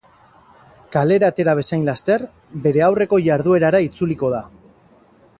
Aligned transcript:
Kalera 0.95 1.27
atera 1.33 1.53
bezain 1.59 1.83
laster 1.89 2.25
bere 2.63 2.83
aurreko 2.87 3.19
jarduerara 3.27 3.83
itzuliko 3.89 4.31
da. 4.37 4.41